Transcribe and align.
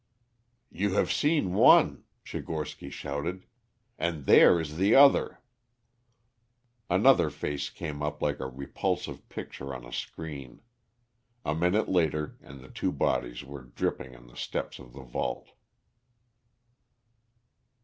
"You 0.71 0.93
have 0.93 1.11
seen 1.11 1.53
one," 1.53 2.05
Tchigorsky 2.25 2.89
shouted, 2.91 3.45
"and 3.99 4.25
there 4.25 4.59
is 4.59 4.77
the 4.77 4.95
other." 4.95 5.41
Another 6.89 7.29
face 7.29 7.69
came 7.69 8.01
up 8.01 8.19
like 8.19 8.39
a 8.39 8.47
repulsive 8.47 9.29
picture 9.29 9.75
on 9.75 9.85
a 9.85 9.93
screen. 9.93 10.63
A 11.45 11.53
minute 11.53 11.87
later 11.87 12.35
and 12.41 12.61
the 12.61 12.69
two 12.69 12.91
bodies 12.91 13.43
were 13.43 13.61
dripping 13.65 14.15
on 14.15 14.25
the 14.25 14.35
steps 14.35 14.79
of 14.79 14.93
the 14.93 15.03
vault. 15.03 15.49